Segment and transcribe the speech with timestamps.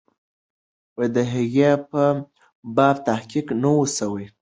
[1.13, 2.03] د هغې په
[2.75, 4.25] باب تحقیق نه وو سوی.